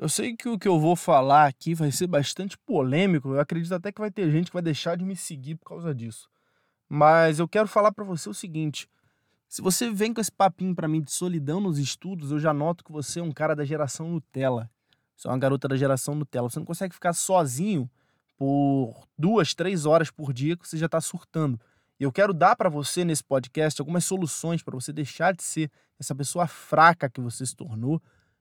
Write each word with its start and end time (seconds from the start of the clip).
Eu 0.00 0.08
sei 0.08 0.34
que 0.34 0.48
o 0.48 0.58
que 0.58 0.66
eu 0.66 0.80
vou 0.80 0.96
falar 0.96 1.44
aqui 1.44 1.74
vai 1.74 1.92
ser 1.92 2.06
bastante 2.06 2.56
polêmico. 2.56 3.34
Eu 3.34 3.38
acredito 3.38 3.74
até 3.74 3.92
que 3.92 4.00
vai 4.00 4.10
ter 4.10 4.30
gente 4.30 4.46
que 4.46 4.54
vai 4.54 4.62
deixar 4.62 4.96
de 4.96 5.04
me 5.04 5.14
seguir 5.14 5.56
por 5.56 5.66
causa 5.66 5.94
disso. 5.94 6.26
Mas 6.88 7.38
eu 7.38 7.46
quero 7.46 7.68
falar 7.68 7.92
para 7.92 8.02
você 8.02 8.26
o 8.30 8.32
seguinte: 8.32 8.88
se 9.46 9.60
você 9.60 9.90
vem 9.90 10.14
com 10.14 10.20
esse 10.22 10.32
papinho 10.32 10.74
para 10.74 10.88
mim 10.88 11.02
de 11.02 11.12
solidão 11.12 11.60
nos 11.60 11.78
estudos, 11.78 12.32
eu 12.32 12.38
já 12.38 12.54
noto 12.54 12.82
que 12.82 12.90
você 12.90 13.20
é 13.20 13.22
um 13.22 13.30
cara 13.30 13.54
da 13.54 13.62
geração 13.62 14.08
Nutella. 14.08 14.70
Você 15.14 15.28
é 15.28 15.30
uma 15.30 15.38
garota 15.38 15.68
da 15.68 15.76
geração 15.76 16.14
Nutella. 16.14 16.48
Você 16.48 16.58
não 16.58 16.64
consegue 16.64 16.94
ficar 16.94 17.12
sozinho 17.12 17.86
por 18.38 19.06
duas, 19.18 19.52
três 19.52 19.84
horas 19.84 20.10
por 20.10 20.32
dia 20.32 20.56
que 20.56 20.66
você 20.66 20.78
já 20.78 20.86
está 20.86 21.02
surtando. 21.02 21.60
E 22.00 22.04
eu 22.04 22.10
quero 22.10 22.32
dar 22.32 22.56
para 22.56 22.70
você 22.70 23.04
nesse 23.04 23.22
podcast 23.22 23.78
algumas 23.78 24.06
soluções 24.06 24.62
para 24.62 24.74
você 24.74 24.94
deixar 24.94 25.34
de 25.34 25.42
ser 25.42 25.70
essa 25.98 26.14
pessoa 26.14 26.46
fraca 26.46 27.10
que 27.10 27.20
você 27.20 27.44
se 27.44 27.54
tornou 27.54 28.00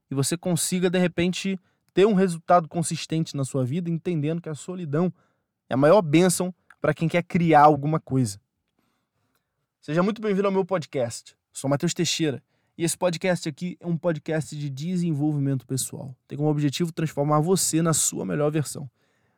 e 0.09 0.15
você 0.15 0.37
consiga, 0.37 0.89
de 0.89 0.97
repente, 0.97 1.59
ter 1.93 2.05
um 2.05 2.13
resultado 2.13 2.67
consistente 2.67 3.35
na 3.35 3.43
sua 3.43 3.65
vida, 3.65 3.89
entendendo 3.89 4.41
que 4.41 4.49
a 4.49 4.55
solidão 4.55 5.13
é 5.69 5.73
a 5.73 5.77
maior 5.77 6.01
bênção 6.01 6.53
para 6.81 6.93
quem 6.93 7.07
quer 7.07 7.23
criar 7.23 7.63
alguma 7.63 7.99
coisa. 7.99 8.39
Seja 9.81 10.01
muito 10.01 10.21
bem-vindo 10.21 10.47
ao 10.47 10.51
meu 10.51 10.65
podcast. 10.65 11.35
Sou 11.51 11.69
Matheus 11.69 11.93
Teixeira 11.93 12.41
e 12.77 12.83
esse 12.83 12.97
podcast 12.97 13.49
aqui 13.49 13.77
é 13.79 13.85
um 13.85 13.97
podcast 13.97 14.55
de 14.55 14.69
desenvolvimento 14.69 15.67
pessoal. 15.67 16.15
Tem 16.27 16.37
como 16.37 16.49
objetivo 16.49 16.91
transformar 16.93 17.41
você 17.41 17.81
na 17.81 17.93
sua 17.93 18.25
melhor 18.25 18.49
versão. 18.51 18.89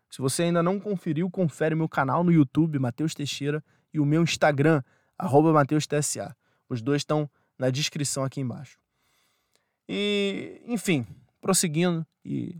Se 0.10 0.22
você 0.22 0.44
ainda 0.44 0.62
não 0.62 0.80
conferiu, 0.80 1.30
confere 1.30 1.74
meu 1.74 1.90
canal 1.90 2.24
no 2.24 2.32
YouTube, 2.32 2.78
Matheus 2.78 3.16
Teixeira, 3.16 3.64
e 3.94 4.00
o 4.00 4.06
meu 4.06 4.24
Instagram, 4.24 4.84
arroba 5.18 5.54
MatheusTSA. 5.54 6.36
Os 6.70 6.82
dois 6.82 7.02
estão 7.02 7.30
na 7.58 7.70
descrição 7.70 8.24
aqui 8.24 8.42
embaixo. 8.42 8.78
E, 9.94 10.62
enfim, 10.68 11.06
prosseguindo 11.42 12.08
e 12.24 12.58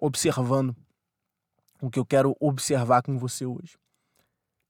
observando 0.00 0.74
o 1.82 1.90
que 1.90 1.98
eu 1.98 2.06
quero 2.06 2.34
observar 2.40 3.02
com 3.02 3.18
você 3.18 3.44
hoje. 3.44 3.76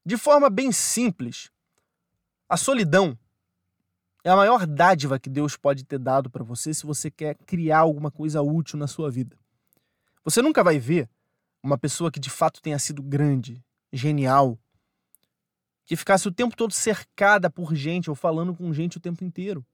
De 0.05 0.17
forma 0.17 0.49
bem 0.49 0.69
simples, 0.73 1.49
a 2.49 2.57
solidão 2.57 3.17
é 4.21 4.29
a 4.29 4.35
maior 4.35 4.67
dádiva 4.67 5.17
que 5.17 5.29
Deus 5.29 5.55
pode 5.55 5.85
ter 5.85 5.97
dado 5.97 6.29
para 6.29 6.43
você 6.43 6.73
se 6.73 6.85
você 6.85 7.09
quer 7.09 7.37
criar 7.45 7.79
alguma 7.79 8.11
coisa 8.11 8.41
útil 8.41 8.77
na 8.77 8.87
sua 8.87 9.09
vida. 9.09 9.39
Você 10.25 10.41
nunca 10.41 10.61
vai 10.61 10.77
ver 10.77 11.09
uma 11.63 11.77
pessoa 11.77 12.11
que 12.11 12.19
de 12.19 12.29
fato 12.29 12.61
tenha 12.61 12.79
sido 12.79 13.01
grande, 13.01 13.63
genial, 13.93 14.59
que 15.85 15.95
ficasse 15.95 16.27
o 16.27 16.33
tempo 16.33 16.53
todo 16.53 16.73
cercada 16.73 17.49
por 17.49 17.73
gente 17.73 18.09
ou 18.09 18.15
falando 18.15 18.53
com 18.53 18.73
gente 18.73 18.97
o 18.97 18.99
tempo 18.99 19.23
inteiro 19.23 19.65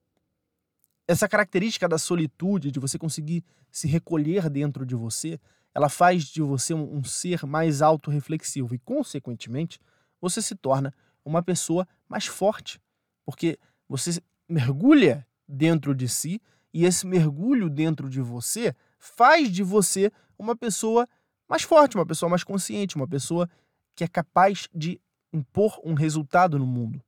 essa 1.10 1.28
característica 1.28 1.90
da 1.90 1.98
solitude, 1.98 2.70
de 2.70 2.80
você 2.80 3.00
conseguir 3.00 3.44
se 3.72 3.88
recolher 3.88 4.48
dentro 4.48 4.86
de 4.86 4.94
você, 4.94 5.40
ela 5.74 5.90
faz 5.90 6.26
de 6.26 6.40
você 6.40 6.72
um, 6.72 6.98
um 6.98 7.04
ser 7.04 7.48
mais 7.48 7.82
autorreflexivo 7.82 8.76
e, 8.76 8.78
consequentemente, 8.78 9.80
você 10.22 10.40
se 10.40 10.54
torna 10.54 10.94
uma 11.26 11.42
pessoa 11.42 11.88
mais 12.08 12.28
forte, 12.28 12.80
porque 13.26 13.58
você 13.88 14.22
mergulha 14.48 15.26
dentro 15.48 15.96
de 15.96 16.08
si 16.08 16.40
e 16.72 16.86
esse 16.86 17.08
mergulho 17.08 17.72
dentro 17.72 18.08
de 18.08 18.22
você 18.22 18.76
faz 19.00 19.52
de 19.52 19.64
você 19.64 20.12
uma 20.38 20.56
pessoa 20.56 21.10
mais 21.48 21.64
forte, 21.64 21.96
uma 21.96 22.06
pessoa 22.06 22.30
mais 22.30 22.44
consciente, 22.44 22.96
uma 22.96 23.08
pessoa 23.08 23.50
que 23.96 24.04
é 24.04 24.08
capaz 24.08 24.70
de 24.76 25.02
impor 25.34 25.82
um 25.84 25.96
resultado 25.96 26.60
no 26.60 26.68
mundo. 26.68 27.02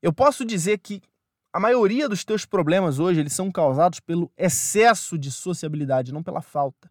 Eu 0.00 0.12
posso 0.12 0.44
dizer 0.44 0.78
que 0.78 1.02
a 1.56 1.58
maioria 1.58 2.06
dos 2.06 2.22
teus 2.22 2.44
problemas 2.44 2.98
hoje 2.98 3.20
eles 3.20 3.32
são 3.32 3.50
causados 3.50 3.98
pelo 3.98 4.30
excesso 4.36 5.16
de 5.16 5.32
sociabilidade, 5.32 6.12
não 6.12 6.22
pela 6.22 6.42
falta. 6.42 6.90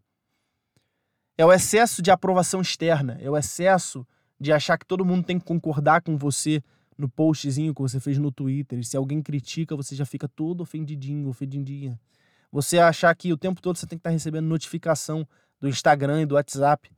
É 1.37 1.45
o 1.45 1.53
excesso 1.53 2.01
de 2.01 2.09
aprovação 2.09 2.61
externa, 2.61 3.15
é 3.21 3.29
o 3.29 3.37
excesso 3.37 4.03
de 4.39 4.51
achar 4.51 4.75
que 4.79 4.85
todo 4.87 5.05
mundo 5.05 5.23
tem 5.23 5.37
que 5.37 5.45
concordar 5.45 6.01
com 6.01 6.17
você 6.17 6.63
no 6.97 7.07
postzinho 7.07 7.75
que 7.75 7.81
você 7.83 7.99
fez 7.99 8.17
no 8.17 8.31
Twitter. 8.31 8.79
E 8.79 8.83
se 8.83 8.97
alguém 8.97 9.21
critica, 9.21 9.75
você 9.75 9.95
já 9.95 10.03
fica 10.03 10.27
todo 10.27 10.61
ofendidinho, 10.61 11.29
ofendidinha. 11.29 11.99
Você 12.51 12.79
achar 12.79 13.13
que 13.13 13.31
o 13.31 13.37
tempo 13.37 13.61
todo 13.61 13.77
você 13.77 13.85
tem 13.85 13.99
que 13.99 14.01
estar 14.01 14.09
recebendo 14.09 14.47
notificação 14.47 15.27
do 15.59 15.69
Instagram 15.69 16.23
e 16.23 16.25
do 16.25 16.33
WhatsApp. 16.33 16.89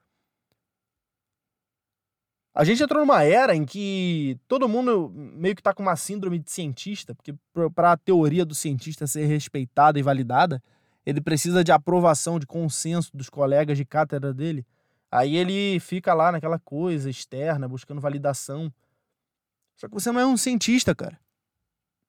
A 2.58 2.64
gente 2.64 2.82
entrou 2.82 3.06
numa 3.06 3.24
era 3.24 3.56
em 3.56 3.64
que 3.64 4.36
todo 4.48 4.68
mundo 4.68 5.12
meio 5.14 5.54
que 5.54 5.62
está 5.62 5.76
com 5.76 5.84
uma 5.84 5.96
síndrome 5.96 6.40
de 6.40 6.50
cientista, 6.50 7.14
porque 7.14 7.36
para 7.76 7.92
a 7.92 7.98
teoria 7.98 8.44
do 8.44 8.56
cientista 8.56 9.06
ser 9.06 9.28
respeitada 9.28 10.00
e 10.00 10.02
validada, 10.02 10.60
ele 11.06 11.22
precisa 11.22 11.64
de 11.64 11.72
aprovação, 11.72 12.40
de 12.40 12.48
consenso 12.48 13.16
dos 13.16 13.30
colegas 13.30 13.78
de 13.78 13.86
cátedra 13.86 14.34
dele. 14.34 14.66
Aí 15.12 15.36
ele 15.36 15.80
fica 15.80 16.16
lá 16.16 16.32
naquela 16.32 16.58
coisa 16.58 17.12
externa, 17.12 17.68
buscando 17.68 18.02
validação. 18.02 18.74
Só 19.76 19.88
que 19.88 19.94
você 19.94 20.12
não 20.12 20.20
é 20.20 20.26
um 20.26 20.36
cientista, 20.36 20.96
cara. 20.96 21.20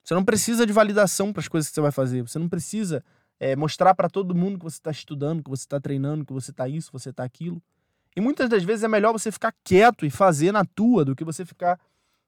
Você 0.03 0.15
não 0.15 0.25
precisa 0.25 0.65
de 0.65 0.73
validação 0.73 1.31
para 1.31 1.41
as 1.41 1.49
coisas 1.49 1.69
que 1.69 1.75
você 1.75 1.83
vai 1.83 1.93
fazer. 1.93 2.23
Você 2.23 2.39
não 2.39 2.49
precisa 2.49 3.05
é, 3.39 3.55
mostrar 3.55 3.95
para 3.95 4.09
todo 4.09 4.35
mundo 4.35 4.59
que 4.59 4.65
você 4.65 4.79
está 4.79 4.91
estudando, 4.91 5.43
que 5.43 5.51
você 5.51 5.65
está 5.65 5.79
treinando, 5.79 6.25
que 6.25 6.33
você 6.33 6.53
está 6.53 6.67
isso, 6.67 6.87
que 6.87 6.99
você 6.99 7.11
está 7.11 7.23
aquilo. 7.23 7.63
E 8.17 8.21
muitas 8.21 8.49
das 8.49 8.63
vezes 8.63 8.85
é 8.85 8.89
melhor 8.89 9.13
você 9.13 9.31
ficar 9.31 9.55
quieto 9.63 10.05
e 10.05 10.11
fazer 10.11 10.53
na 10.53 10.65
tua 10.65 11.05
do 11.05 11.15
que 11.15 11.25
você 11.25 11.45
ficar 11.45 11.79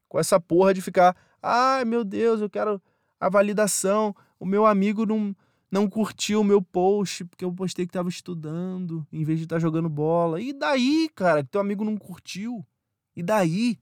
com 0.09 0.19
essa 0.19 0.41
porra 0.41 0.75
de 0.75 0.81
ficar, 0.81 1.17
ai 1.43 1.85
meu 1.85 2.05
Deus, 2.05 2.41
eu 2.41 2.51
quero 2.51 2.81
a 3.19 3.29
validação. 3.29 4.15
O 4.39 4.47
meu 4.47 4.67
amigo 4.67 5.05
não, 5.05 5.35
não 5.71 5.89
curtiu 5.89 6.41
o 6.41 6.45
meu 6.45 6.63
post 6.63 7.25
porque 7.25 7.45
eu 7.45 7.53
postei 7.53 7.87
que 7.87 7.91
estava 7.91 8.09
estudando 8.09 9.07
em 9.13 9.23
vez 9.25 9.39
de 9.39 9.45
estar 9.45 9.57
tá 9.57 9.61
jogando 9.61 9.89
bola. 9.89 10.41
E 10.41 10.53
daí, 10.53 11.09
cara, 11.15 11.43
que 11.45 11.51
teu 11.51 11.61
amigo 11.61 11.85
não 11.85 11.97
curtiu? 11.97 12.67
E 13.15 13.23
daí? 13.23 13.79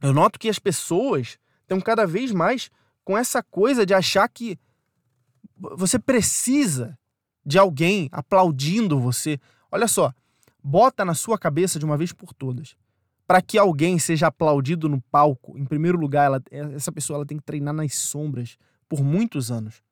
Eu 0.00 0.12
noto 0.12 0.38
que 0.38 0.48
as 0.48 0.58
pessoas 0.58 1.38
estão 1.62 1.80
cada 1.80 2.06
vez 2.06 2.30
mais 2.30 2.70
com 3.04 3.16
essa 3.16 3.42
coisa 3.42 3.84
de 3.84 3.94
achar 3.94 4.28
que 4.28 4.58
você 5.56 5.98
precisa 5.98 6.96
de 7.44 7.58
alguém 7.58 8.08
aplaudindo 8.12 9.00
você, 9.00 9.40
Olha 9.70 9.86
só, 9.86 10.12
bota 10.62 11.04
na 11.04 11.14
sua 11.14 11.38
cabeça 11.38 11.78
de 11.78 11.84
uma 11.84 11.96
vez 11.96 12.12
por 12.12 12.32
todas. 12.32 12.76
Para 13.26 13.42
que 13.42 13.58
alguém 13.58 13.98
seja 13.98 14.28
aplaudido 14.28 14.88
no 14.88 15.00
palco, 15.10 15.58
em 15.58 15.64
primeiro 15.64 15.98
lugar, 15.98 16.26
ela, 16.26 16.42
essa 16.50 16.90
pessoa 16.90 17.18
ela 17.18 17.26
tem 17.26 17.36
que 17.36 17.44
treinar 17.44 17.74
nas 17.74 17.94
sombras 17.94 18.56
por 18.88 19.02
muitos 19.02 19.50
anos. 19.50 19.82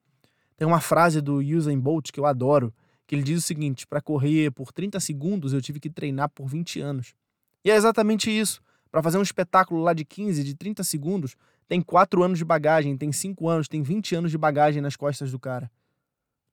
Tem 0.57 0.67
uma 0.67 0.81
frase 0.81 1.21
do 1.21 1.35
Usain 1.35 1.79
Bolt 1.79 2.11
que 2.11 2.19
eu 2.19 2.25
adoro, 2.25 2.73
que 3.05 3.13
ele 3.13 3.21
diz 3.21 3.37
o 3.37 3.45
seguinte: 3.45 3.85
para 3.85 4.01
correr 4.01 4.51
por 4.51 4.71
30 4.71 4.99
segundos 4.99 5.53
eu 5.53 5.61
tive 5.61 5.79
que 5.79 5.89
treinar 5.89 6.29
por 6.29 6.47
20 6.47 6.81
anos. 6.81 7.13
E 7.63 7.69
é 7.69 7.75
exatamente 7.75 8.31
isso. 8.31 8.59
Para 8.91 9.03
fazer 9.03 9.19
um 9.19 9.21
espetáculo 9.21 9.81
lá 9.83 9.93
de 9.93 10.03
15, 10.03 10.43
de 10.43 10.55
30 10.55 10.83
segundos, 10.83 11.35
tem 11.67 11.81
4 11.81 12.23
anos 12.23 12.39
de 12.39 12.45
bagagem, 12.45 12.97
tem 12.97 13.11
5 13.11 13.47
anos, 13.47 13.67
tem 13.67 13.83
20 13.83 14.15
anos 14.15 14.31
de 14.31 14.37
bagagem 14.37 14.81
nas 14.81 14.95
costas 14.95 15.31
do 15.31 15.37
cara. 15.37 15.69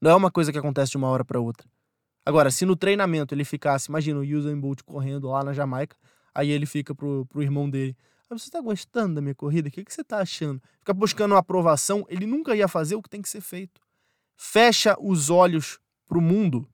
Não 0.01 0.11
é 0.11 0.15
uma 0.15 0.31
coisa 0.31 0.53
que 0.53 0.59
acontece 0.59 0.91
de 0.91 0.97
uma 0.99 1.09
hora 1.09 1.25
para 1.25 1.41
outra. 1.41 1.67
Agora, 2.27 2.51
se 2.51 2.65
no 2.65 2.75
treinamento 2.75 3.35
ele 3.35 3.45
ficasse, 3.45 3.91
imagina 3.91 4.19
o 4.19 4.23
Usain 4.23 4.59
Bolt 4.59 4.83
correndo 4.83 5.29
lá 5.29 5.45
na 5.45 5.53
Jamaica, 5.53 5.97
aí 6.35 6.51
ele 6.51 6.65
fica 6.65 6.95
pro, 6.95 7.27
pro 7.27 7.43
irmão 7.43 7.69
dele. 7.69 7.97
Ah, 8.31 8.39
você 8.39 8.51
tá 8.51 8.61
gostando 8.61 9.17
da 9.17 9.21
minha 9.21 9.35
corrida? 9.35 9.69
O 9.69 9.71
que, 9.71 9.85
que 9.85 9.93
você 9.93 10.03
tá 10.03 10.19
achando? 10.19 10.61
Fica 10.79 10.95
buscando 10.95 11.33
uma 11.33 11.41
aprovação, 11.41 12.07
ele 12.09 12.27
nunca 12.27 12.57
ia 12.57 12.67
fazer 12.67 12.95
o 12.95 13.03
que 13.03 13.11
tem 13.11 13.21
que 13.21 13.29
ser 13.29 13.43
feito. 13.43 13.81
Fecha 14.37 14.97
os 14.99 15.29
olhos 15.29 15.79
pro 16.07 16.21
mundo 16.21 16.67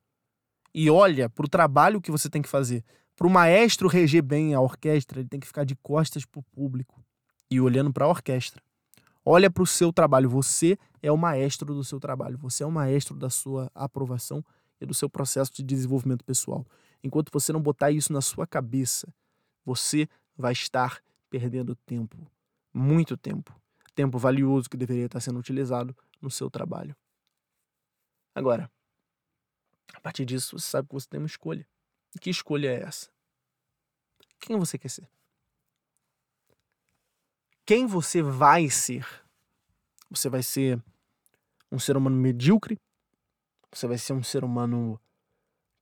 e 0.73 0.89
olha 0.89 1.29
pro 1.29 1.49
trabalho 1.49 2.01
que 2.01 2.11
você 2.11 2.31
tem 2.31 2.41
que 2.41 2.49
fazer. 2.49 2.85
Pro 3.17 3.29
maestro 3.29 3.89
reger 3.89 4.23
bem 4.23 4.55
a 4.55 4.61
orquestra, 4.61 5.21
ele 5.21 5.29
tem 5.29 5.41
que 5.41 5.47
ficar 5.47 5.65
de 5.65 5.75
costas 5.77 6.25
pro 6.25 6.43
público 6.45 7.05
e 7.51 7.61
olhando 7.61 7.93
para 7.93 8.05
a 8.05 8.09
orquestra. 8.09 8.63
Olha 9.25 9.51
para 9.51 9.63
o 9.63 9.67
seu 9.67 9.93
trabalho. 9.93 10.31
Você 10.31 10.79
é 11.03 11.13
o 11.13 11.17
maestro 11.17 11.75
do 11.75 11.85
seu 11.85 12.01
trabalho. 12.01 12.39
Você 12.39 12.63
é 12.63 12.67
o 12.67 12.71
maestro 12.71 13.15
da 13.17 13.29
sua 13.29 13.71
aprovação 13.75 14.43
e 14.81 14.87
do 14.87 14.95
seu 14.95 15.09
processo 15.09 15.53
de 15.53 15.63
desenvolvimento 15.63 16.25
pessoal. 16.25 16.67
Enquanto 17.03 17.31
você 17.31 17.53
não 17.53 17.61
botar 17.61 17.91
isso 17.91 18.13
na 18.13 18.21
sua 18.21 18.47
cabeça, 18.47 19.13
você 19.65 20.09
vai 20.37 20.53
estar 20.53 21.03
perdendo 21.29 21.75
tempo, 21.75 22.17
muito 22.73 23.17
tempo, 23.17 23.55
tempo 23.95 24.19
valioso 24.19 24.69
que 24.69 24.77
deveria 24.77 25.07
estar 25.07 25.21
sendo 25.21 25.39
utilizado 25.39 25.97
no 26.21 26.31
seu 26.31 26.51
trabalho. 26.51 26.97
Agora, 28.35 28.71
a 29.93 30.01
partir 30.01 30.25
disso, 30.25 30.59
você 30.59 30.67
sabe 30.67 30.89
que 30.89 30.95
você 30.95 31.09
tem 31.09 31.21
uma 31.21 31.27
escolha. 31.27 31.67
E 32.15 32.19
que 32.19 32.31
escolha 32.31 32.69
é 32.69 32.83
essa? 32.83 33.11
Quem 34.39 34.59
você 34.59 34.79
quer 34.79 34.89
ser? 34.89 35.09
Quem 37.65 37.87
você 37.87 38.23
vai 38.23 38.69
ser? 38.69 39.07
Você 40.11 40.29
vai 40.29 40.43
ser 40.43 40.83
um 41.71 41.79
ser 41.79 41.97
humano 41.97 42.17
medíocre 42.17 42.81
você 43.73 43.87
vai 43.87 43.99
ser 43.99 44.13
um 44.13 44.23
ser 44.23 44.45
humano 44.45 45.01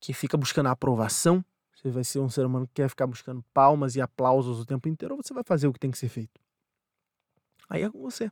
que 0.01 0.13
fica 0.13 0.37
buscando 0.37 0.67
a 0.67 0.73
aprovação. 0.73 1.45
Você 1.75 1.91
vai 1.91 2.05
ser 2.05 2.19
um 2.19 2.29
ser 2.29 2.45
humano 2.45 2.67
que 2.67 2.75
quer 2.75 2.89
ficar 2.89 3.07
buscando 3.07 3.45
palmas 3.55 3.95
e 3.97 4.01
aplausos 4.01 4.61
o 4.61 4.67
tempo 4.67 4.89
inteiro. 4.89 5.15
Ou 5.15 5.23
você 5.23 5.33
vai 5.33 5.45
fazer 5.45 5.69
o 5.69 5.73
que 5.73 5.79
tem 5.79 5.91
que 5.91 5.99
ser 5.99 6.09
feito. 6.09 6.41
Aí 7.69 7.83
é 7.83 7.91
com 7.91 8.01
você. 8.01 8.31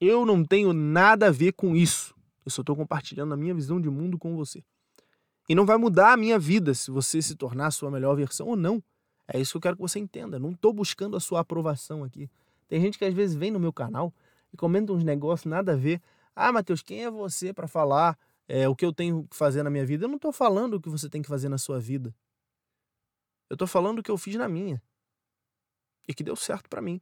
Eu 0.00 0.26
não 0.26 0.44
tenho 0.44 0.72
nada 0.72 1.28
a 1.28 1.30
ver 1.30 1.52
com 1.52 1.76
isso. 1.76 2.14
Eu 2.44 2.50
só 2.50 2.62
estou 2.62 2.76
compartilhando 2.76 3.32
a 3.32 3.36
minha 3.36 3.54
visão 3.54 3.80
de 3.80 3.88
mundo 3.88 4.18
com 4.18 4.36
você. 4.36 4.64
E 5.48 5.54
não 5.54 5.64
vai 5.64 5.76
mudar 5.76 6.12
a 6.12 6.16
minha 6.16 6.38
vida 6.38 6.74
se 6.74 6.90
você 6.90 7.22
se 7.22 7.34
tornar 7.36 7.68
a 7.68 7.70
sua 7.70 7.90
melhor 7.90 8.14
versão 8.16 8.48
ou 8.48 8.56
não. 8.56 8.82
É 9.26 9.40
isso 9.40 9.52
que 9.52 9.56
eu 9.58 9.60
quero 9.60 9.76
que 9.76 9.82
você 9.82 9.98
entenda. 9.98 10.38
Não 10.38 10.50
estou 10.50 10.72
buscando 10.72 11.16
a 11.16 11.20
sua 11.20 11.40
aprovação 11.40 12.04
aqui. 12.04 12.30
Tem 12.68 12.80
gente 12.80 12.98
que 12.98 13.04
às 13.04 13.14
vezes 13.14 13.36
vem 13.36 13.50
no 13.50 13.60
meu 13.60 13.72
canal 13.72 14.12
e 14.52 14.56
comenta 14.56 14.92
uns 14.92 15.04
negócios 15.04 15.46
nada 15.46 15.72
a 15.72 15.76
ver. 15.76 16.00
Ah, 16.34 16.52
Matheus, 16.52 16.82
quem 16.82 17.04
é 17.04 17.10
você 17.10 17.52
para 17.52 17.68
falar 17.68 18.18
é, 18.48 18.68
o 18.68 18.74
que 18.74 18.84
eu 18.84 18.92
tenho 18.92 19.26
que 19.28 19.36
fazer 19.36 19.62
na 19.62 19.70
minha 19.70 19.84
vida? 19.84 20.04
Eu 20.04 20.08
não 20.08 20.16
estou 20.16 20.32
falando 20.32 20.74
o 20.74 20.80
que 20.80 20.88
você 20.88 21.08
tem 21.08 21.22
que 21.22 21.28
fazer 21.28 21.48
na 21.48 21.58
sua 21.58 21.78
vida. 21.78 22.14
Eu 23.48 23.54
estou 23.54 23.68
falando 23.68 23.98
o 23.98 24.02
que 24.02 24.10
eu 24.10 24.16
fiz 24.16 24.34
na 24.36 24.48
minha. 24.48 24.82
E 26.08 26.14
que 26.14 26.24
deu 26.24 26.34
certo 26.34 26.68
para 26.68 26.80
mim. 26.80 27.00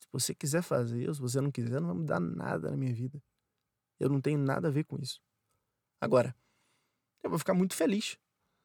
Se 0.00 0.08
você 0.12 0.34
quiser 0.34 0.62
fazer, 0.62 1.12
se 1.14 1.20
você 1.20 1.40
não 1.40 1.50
quiser, 1.50 1.80
não 1.80 1.88
vai 1.88 1.96
mudar 1.96 2.20
nada 2.20 2.70
na 2.70 2.76
minha 2.76 2.92
vida. 2.92 3.22
Eu 3.98 4.08
não 4.08 4.20
tenho 4.20 4.38
nada 4.38 4.68
a 4.68 4.70
ver 4.70 4.84
com 4.84 4.96
isso. 4.98 5.20
Agora, 6.00 6.34
eu 7.22 7.30
vou 7.30 7.38
ficar 7.38 7.54
muito 7.54 7.74
feliz 7.74 8.18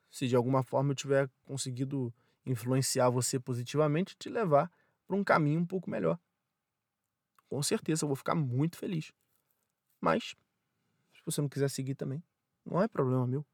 se 0.09 0.27
de 0.27 0.35
alguma 0.35 0.61
forma 0.61 0.91
eu 0.91 0.95
tiver 0.95 1.29
conseguido 1.43 2.13
influenciar 2.45 3.09
você 3.09 3.39
positivamente 3.39 4.13
e 4.13 4.17
te 4.17 4.29
levar 4.29 4.71
para 5.07 5.15
um 5.15 5.23
caminho 5.23 5.59
um 5.59 5.65
pouco 5.65 5.89
melhor. 5.89 6.19
Com 7.47 7.61
certeza 7.63 8.03
eu 8.05 8.07
vou 8.07 8.15
ficar 8.15 8.35
muito 8.35 8.77
feliz. 8.77 9.11
Mas, 10.03 10.35
se 11.13 11.21
você 11.23 11.39
não 11.39 11.47
quiser 11.47 11.69
seguir 11.69 11.95
também, 11.95 12.21
não 12.65 12.81
é 12.81 12.89
problema 12.89 13.25
meu. 13.25 13.45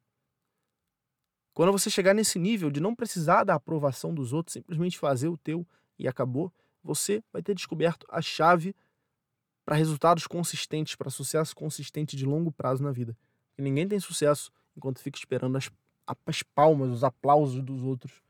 Quando 1.54 1.72
você 1.72 1.92
chegar 1.92 2.16
nesse 2.16 2.40
nível 2.40 2.72
de 2.72 2.80
não 2.80 2.96
precisar 2.96 3.44
da 3.44 3.54
aprovação 3.54 4.16
dos 4.16 4.34
outros, 4.34 4.54
simplesmente 4.54 4.98
fazer 4.98 5.28
o 5.28 5.38
teu 5.38 5.64
e 6.00 6.08
acabou, 6.08 6.52
você 6.84 7.24
vai 7.32 7.44
ter 7.44 7.54
descoberto 7.54 8.08
a 8.10 8.20
chave 8.20 8.76
para 9.64 9.76
resultados 9.76 10.26
consistentes, 10.26 10.96
para 10.96 11.12
sucesso 11.12 11.56
consistente 11.56 12.18
de 12.18 12.26
longo 12.26 12.52
prazo 12.52 12.82
na 12.82 12.92
vida. 12.92 13.16
Ninguém 13.56 13.88
tem 13.88 14.00
sucesso 14.00 14.52
enquanto 14.76 15.02
fica 15.02 15.20
esperando 15.20 15.56
as, 15.56 15.70
as 16.26 16.42
palmas, 16.42 16.90
os 16.90 17.04
aplausos 17.04 17.62
dos 17.62 17.84
outros. 17.84 18.24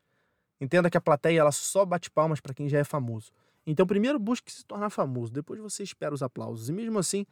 Entenda 0.60 0.90
que 0.90 0.98
a 0.98 1.02
plateia 1.02 1.40
ela 1.40 1.54
só 1.54 1.86
bate 1.86 2.12
palmas 2.12 2.42
para 2.42 2.54
quem 2.54 2.68
já 2.68 2.80
é 2.80 2.84
famoso. 2.84 3.32
Então, 3.66 3.88
primeiro 3.88 4.20
busque 4.20 4.52
se 4.52 4.66
tornar 4.66 4.90
famoso, 4.90 5.32
depois 5.32 5.62
você 5.62 5.84
espera 5.84 6.14
os 6.14 6.22
aplausos. 6.22 6.68
E 6.68 6.74
mesmo 6.74 7.00
assim, 7.00 7.26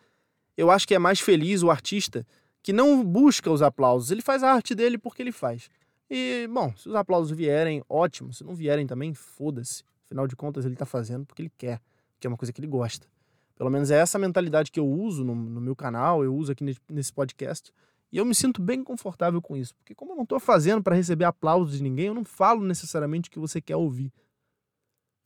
eu 0.57 0.71
acho 0.71 0.87
que 0.87 0.95
é 0.95 0.99
mais 0.99 1.19
feliz 1.19 1.61
o 1.61 1.69
artista 1.69 2.25
que 2.63 2.73
não 2.73 3.01
busca 3.01 3.49
os 3.49 3.61
aplausos, 3.61 4.11
ele 4.11 4.21
faz 4.21 4.43
a 4.43 4.51
arte 4.51 4.75
dele 4.75 4.97
porque 4.97 5.21
ele 5.21 5.31
faz. 5.31 5.69
E, 6.09 6.47
bom, 6.51 6.73
se 6.75 6.89
os 6.89 6.95
aplausos 6.95 7.31
vierem, 7.31 7.83
ótimo. 7.87 8.33
Se 8.33 8.43
não 8.43 8.55
vierem 8.55 8.87
também, 8.87 9.13
foda-se. 9.13 9.83
Afinal 10.05 10.27
de 10.27 10.35
contas, 10.35 10.65
ele 10.65 10.73
está 10.73 10.85
fazendo 10.85 11.25
porque 11.25 11.43
ele 11.43 11.51
quer, 11.57 11.79
que 12.19 12.27
é 12.27 12.29
uma 12.29 12.37
coisa 12.37 12.51
que 12.51 12.59
ele 12.59 12.67
gosta. 12.67 13.07
Pelo 13.55 13.69
menos 13.69 13.89
é 13.89 13.97
essa 13.97 14.19
mentalidade 14.19 14.71
que 14.71 14.79
eu 14.79 14.87
uso 14.87 15.23
no, 15.23 15.33
no 15.33 15.61
meu 15.61 15.75
canal, 15.75 16.23
eu 16.23 16.35
uso 16.35 16.51
aqui 16.51 16.63
nesse 16.89 17.13
podcast. 17.13 17.71
E 18.11 18.17
eu 18.17 18.25
me 18.25 18.33
sinto 18.33 18.61
bem 18.61 18.83
confortável 18.83 19.41
com 19.41 19.57
isso. 19.57 19.75
Porque, 19.75 19.93
como 19.93 20.11
eu 20.11 20.15
não 20.15 20.23
estou 20.23 20.39
fazendo 20.39 20.81
para 20.81 20.95
receber 20.95 21.25
aplausos 21.25 21.77
de 21.77 21.83
ninguém, 21.83 22.07
eu 22.07 22.13
não 22.13 22.23
falo 22.23 22.63
necessariamente 22.63 23.29
o 23.29 23.31
que 23.31 23.39
você 23.39 23.59
quer 23.59 23.75
ouvir. 23.75 24.11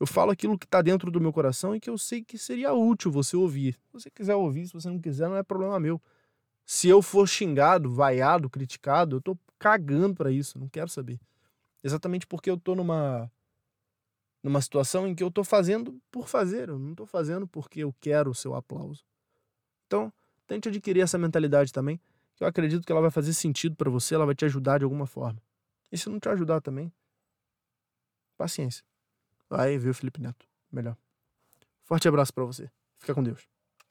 Eu 0.02 0.08
falo 0.08 0.32
aquilo 0.32 0.58
que 0.58 0.66
está 0.66 0.82
dentro 0.82 1.12
do 1.12 1.22
meu 1.22 1.32
coração 1.32 1.76
e 1.76 1.80
que 1.80 1.88
eu 1.88 1.96
sei 1.96 2.24
que 2.24 2.36
seria 2.36 2.74
útil 2.74 3.12
você 3.12 3.38
ouvir. 3.38 3.76
Se 3.86 3.94
você 3.94 4.10
quiser 4.10 4.34
ouvir, 4.34 4.66
se 4.66 4.74
você 4.74 4.90
não 4.90 5.00
quiser, 5.00 5.30
não 5.30 5.36
é 5.36 5.44
problema 5.44 5.80
meu. 5.80 6.02
Se 6.66 6.90
eu 6.90 7.04
for 7.04 7.28
xingado, 7.28 7.88
vaiado, 7.94 8.50
criticado, 8.50 9.18
eu 9.18 9.22
tô 9.22 9.38
cagando 9.60 10.16
para 10.16 10.32
isso, 10.32 10.58
não 10.58 10.68
quero 10.68 10.90
saber. 10.90 11.20
Exatamente 11.84 12.26
porque 12.26 12.50
eu 12.50 12.58
tô 12.58 12.74
numa 12.74 13.32
numa 14.42 14.60
situação 14.60 15.08
em 15.08 15.14
que 15.14 15.22
eu 15.22 15.28
estou 15.28 15.44
fazendo 15.44 16.02
por 16.10 16.28
fazer, 16.28 16.70
eu 16.70 16.80
não 16.80 16.94
estou 16.94 17.06
fazendo 17.06 17.48
porque 17.48 17.82
eu 17.82 17.94
quero 18.02 18.32
o 18.32 18.36
seu 18.36 18.56
aplauso. 18.56 19.06
Então, 19.86 20.12
tente 20.48 20.68
adquirir 20.68 21.02
essa 21.02 21.20
mentalidade 21.20 21.72
também, 21.72 22.02
que 22.36 22.44
eu 22.44 22.48
acredito 22.48 22.84
que 22.84 22.92
ela 22.92 23.02
vai 23.02 23.12
fazer 23.12 23.36
sentido 23.36 23.76
para 23.76 23.92
você, 23.92 24.16
ela 24.16 24.26
vai 24.26 24.34
te 24.34 24.46
ajudar 24.46 24.80
de 24.80 24.84
alguma 24.84 25.06
forma. 25.06 25.40
E 25.92 25.98
se 25.98 26.10
não 26.10 26.20
te 26.20 26.28
ajudar 26.28 26.60
também, 26.60 26.92
paciência. 28.36 28.84
Vai 29.52 29.78
ver 29.78 29.90
o 29.90 29.94
Felipe 29.94 30.22
Neto, 30.22 30.48
melhor. 30.72 30.96
Forte 31.84 32.08
abraço 32.08 32.34
para 32.34 32.46
você. 32.46 32.72
Fica 33.00 33.14
com 33.14 33.22
Deus. 33.22 33.46